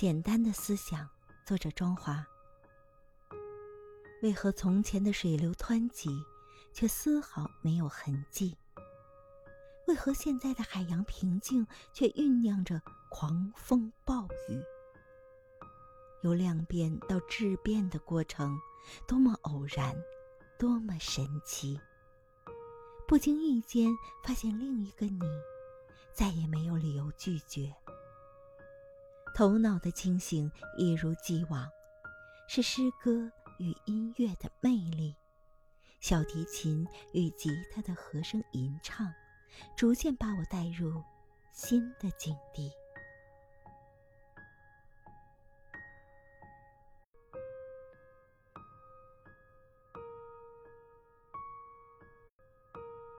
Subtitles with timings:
[0.00, 1.08] 简单的思想
[1.44, 2.24] 作者庄华。
[4.22, 6.08] 为何从前的水流湍急，
[6.72, 8.56] 却丝毫没有痕迹？
[9.88, 12.80] 为何现在的海洋平静，却酝酿着
[13.10, 14.62] 狂风暴雨？
[16.22, 18.56] 由量变到质变的过程，
[19.04, 20.00] 多么偶然，
[20.60, 21.76] 多么神奇！
[23.08, 23.90] 不经意间
[24.22, 25.22] 发现另一个你，
[26.12, 27.74] 再也没有理由拒绝。
[29.38, 31.64] 头脑的清醒一如既往，
[32.48, 35.14] 是诗歌与音乐的魅力，
[36.00, 39.06] 小提琴与吉他的和声吟唱。
[39.76, 41.00] 逐渐把我带入
[41.52, 42.68] 新的境地。